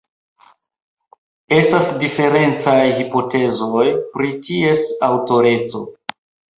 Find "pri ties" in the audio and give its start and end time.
4.17-4.93